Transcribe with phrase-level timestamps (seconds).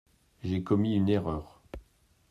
[0.43, 1.61] J’ai commis une erreur.